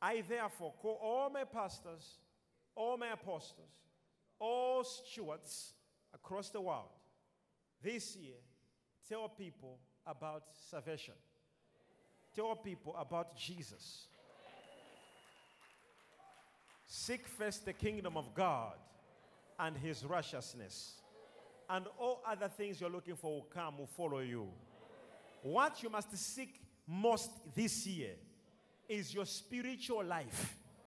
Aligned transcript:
I 0.00 0.22
therefore 0.28 0.74
call 0.80 0.98
all 1.02 1.30
my 1.30 1.44
pastors, 1.44 2.18
all 2.74 2.96
my 2.96 3.12
apostles, 3.12 3.70
all 4.38 4.84
stewards 4.84 5.72
across 6.14 6.50
the 6.50 6.60
world 6.60 6.88
this 7.82 8.16
year 8.16 8.36
tell 9.08 9.28
people 9.28 9.78
about 10.06 10.42
salvation. 10.70 11.14
Tell 12.34 12.56
people 12.56 12.94
about 12.96 13.36
Jesus. 13.36 14.08
Seek 16.86 17.26
first 17.26 17.64
the 17.64 17.72
kingdom 17.72 18.16
of 18.16 18.34
God 18.34 18.74
and 19.58 19.76
his 19.76 20.04
righteousness. 20.04 21.00
And 21.68 21.86
all 21.98 22.22
other 22.26 22.48
things 22.48 22.80
you're 22.80 22.90
looking 22.90 23.16
for 23.16 23.30
will 23.34 23.48
come, 23.52 23.78
will 23.78 23.86
follow 23.86 24.20
you. 24.20 24.48
What 25.42 25.82
you 25.82 25.90
must 25.90 26.16
seek 26.16 26.60
most 26.86 27.30
this 27.54 27.86
year 27.86 28.14
is 28.88 29.12
your 29.14 29.26
spiritual 29.26 30.04
life. 30.04 30.56